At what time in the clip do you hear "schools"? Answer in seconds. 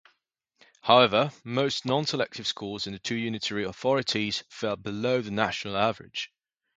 2.47-2.87